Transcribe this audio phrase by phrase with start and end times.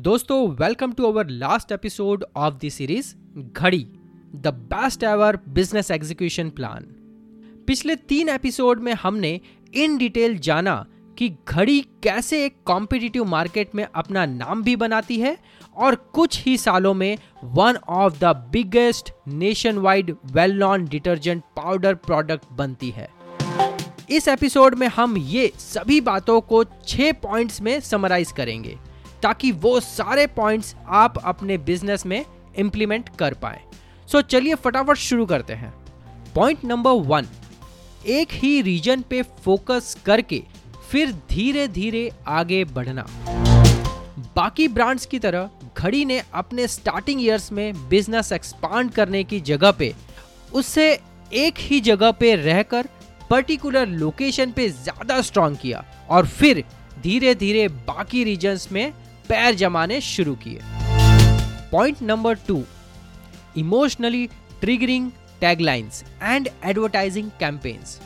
[0.00, 3.14] दोस्तों welcome to our last episode of the series
[3.52, 3.82] Ghadi
[4.36, 6.84] the best ever business execution plan
[7.66, 9.40] पिछले तीन episode में हमने
[9.74, 10.86] in detail जाना
[11.18, 15.36] कि घड़ी कैसे एक कॉम्पिटिटिव मार्केट में अपना नाम भी बनाती है
[15.76, 21.94] और कुछ ही सालों में one of the biggest nation wide well known detergent powder
[21.94, 23.08] product बनती है।
[24.10, 28.78] इस एपिसोड में हम ये सभी बातों को छह पॉइंट्स में समराइज करेंगे।
[29.22, 32.24] ताकि वो सारे पॉइंट्स आप अपने बिज़नेस में
[32.58, 33.60] इंप्लीमेंट कर पाए।
[34.08, 35.72] सो so, चलिए फटाफट शुरू करते हैं।
[36.34, 37.26] पॉइंट नंबर वन
[38.08, 40.42] एक ही रीजन पे फोकस करके
[40.90, 43.06] फिर धीरे धीरे आगे बढ़ना।
[44.36, 49.70] बाकी ब्रांड्स की तरह घड़ी ने अपने स्टार्टिंग ईयर्स में बिज़नेस एक्सपांड करने की जगह
[49.70, 49.92] पे
[50.54, 50.88] उससे
[51.34, 52.88] एक ही जगह पे रहकर
[53.30, 56.64] पर्टिकुलर लोकेशन पे ज़्यादा स्ट्रांग किया और फिर
[57.02, 58.92] धीरे धीरे बाकी रीजन्स में
[59.30, 60.60] पैर जमाने शुरू किए।
[61.72, 62.62] Point number two
[63.56, 64.26] emotionally
[64.60, 68.00] triggering taglines and advertising campaigns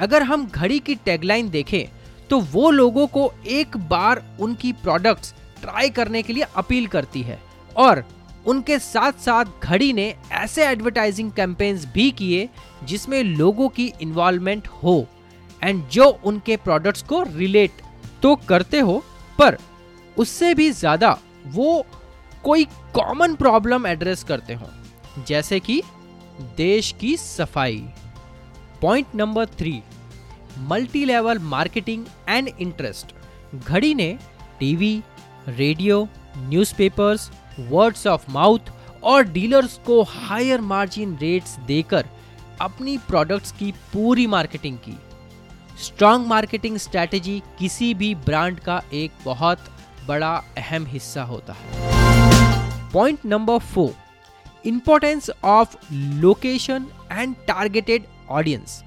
[0.00, 1.84] अगर हम घड़ी की टैगलाइन देखें
[2.30, 7.38] तो वो लोगों को एक बार उनकी प्रोडक्ट्स ट्राई करने के लिए अपील करती है।
[7.76, 8.04] और
[8.46, 12.48] उनके साथ साथ घड़ी ने ऐसे एडवर्टाइजिंग कैंपेन्स भी किए,
[12.84, 15.06] जिसमें लोगों की इन्वॉल्वमेंट हो
[15.62, 17.82] एंड जो उनके प्रोडक्ट्स को रिलेट
[18.22, 18.98] तो करते हो,
[19.38, 19.58] पर
[20.18, 21.84] उससे भी ज़्यादा वो
[22.44, 24.68] कोई कॉमन प्रॉब्लम एड्रेस करते हो।
[25.28, 25.82] जैसे कि
[26.56, 27.84] देश की सफ़ाई।
[28.82, 29.82] Point number three
[30.60, 33.14] multi level marketing and interest
[33.56, 34.16] Ghadi ने
[34.60, 35.02] TV
[35.48, 36.06] radio
[36.38, 42.06] newspapers, words of mouth और डीलर्स को हायर मार्जिन रेट्स देकर
[42.60, 44.96] अपनी प्रोडक्ट्स की पूरी मार्केटिंग की।
[45.84, 49.64] स्ट्रांग मार्केटिंग स्ट्रेटेजी किसी भी ब्रांड का एक बहुत
[50.08, 53.94] बड़ा अहम हिस्सा होता है। Point number four
[54.66, 58.82] importance of location and targeted audience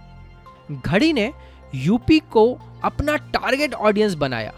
[0.72, 1.32] Ghadi ने
[1.76, 2.46] यूपी को
[2.84, 4.54] अपना टारगेट ऑडियंस बनाया,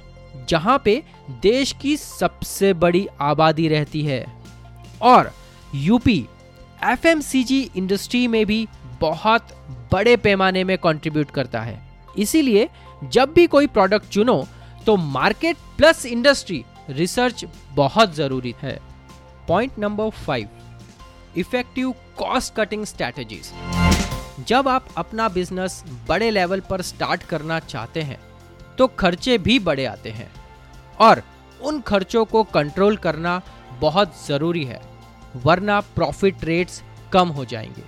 [0.49, 1.03] जहाँ पे
[1.41, 4.25] देश की सबसे बड़ी आबादी रहती है।
[5.01, 5.31] और
[5.75, 6.25] यूपी
[6.83, 8.67] एफएमसीजी इंडस्ट्री में भी
[9.01, 9.47] बहुत
[9.91, 11.79] बड़े पैमाने में कंट्रीब्यूट करता है।
[12.17, 12.69] इसीलिए
[13.03, 14.45] जब भी कोई प्रोडक्ट चुनो
[14.87, 17.43] तो मार्केट प्लस इंडस्ट्री रिसर्च
[17.75, 18.77] बहुत ज़रूरी है।
[19.47, 20.49] Point number five
[21.37, 23.51] effective cost cutting strategies
[24.47, 28.19] जब आप अपना बिज़नेस बड़े लेवल पर स्टार्ट करना चाहते हैं
[28.77, 30.31] तो खर्चे भी बड़े आते हैं
[30.99, 31.23] और
[31.61, 33.41] उन खर्चों को कंट्रोल करना
[33.81, 34.81] बहुत ज़रूरी है,
[35.35, 36.81] वरना प्रॉफिट रेट्स
[37.13, 37.83] कम हो जाएँगे।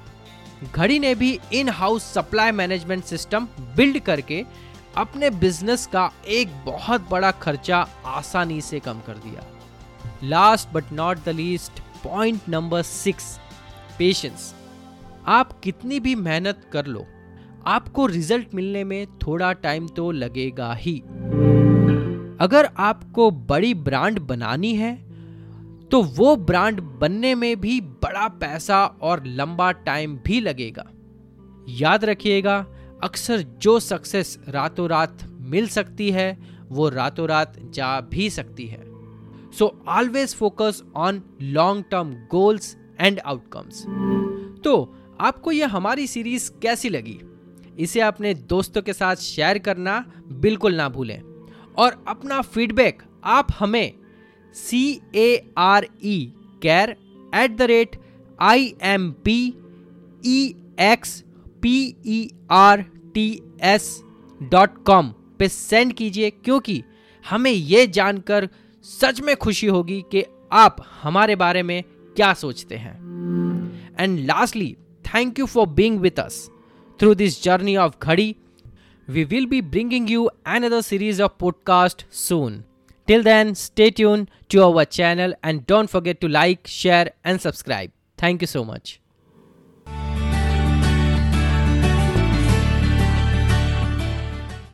[0.68, 4.46] घड़ी ने भी in house supply management system build करके
[5.00, 7.78] अपने बिज़नेस का एक बहुत बड़ा खर्चा
[8.08, 9.46] आसानी से कम कर दिया।
[10.24, 13.38] Last but not the least point number six
[14.00, 14.54] patience
[15.28, 17.06] आप कितनी भी मेहनत कर लो,
[17.68, 20.98] आपको रिज़ल्ट मिलने में थोड़ा टाइम तो लगेगा ही।
[22.42, 24.96] अगर आपको बड़ी ब्रांड बनानी है
[25.92, 30.86] तो वो ब्रांड बनने में भी बड़ा पैसा और लंबा टाइम भी लगेगा।
[31.76, 32.66] याद रखिएगा
[33.04, 36.38] अक्सर जो सक्सेस रातों रात मिल सकती है,
[36.70, 38.84] वो रातों रात जा भी सकती है।
[39.52, 43.84] So always focus on long term goals and outcomes
[44.64, 44.74] तो
[45.22, 47.20] आपको यह हमारी सीरीज़ कैसी लगी?
[47.80, 50.00] इसे अपने दोस्तों के साथ शेयर करना
[50.42, 51.22] बिल्कुल ना भूलें।
[51.78, 53.94] और अपना फीडबैक आप हमें
[54.56, 56.96] C A R E care
[57.36, 57.96] at the rate
[58.40, 59.42] I M P
[60.26, 61.24] E X
[61.62, 62.82] P E R
[63.14, 63.28] T
[63.64, 64.02] S
[64.42, 66.84] dot com पे सेंड कीजिए, क्योंकि
[67.26, 68.50] हमें यह जानकर
[68.86, 71.84] सच में खुशी होगी कि आप हमारे बारे में
[72.16, 72.94] क्या सोचते हैं।
[74.00, 74.76] And lastly
[75.06, 76.50] thank you for being with us
[77.00, 78.36] through this journey of Ghadi
[79.08, 80.30] we will be bringing you
[80.64, 82.64] another series of podcast soon
[83.08, 87.92] till then stay tune to our channel and don't forget to like share and subscribe
[88.24, 89.00] thank you so much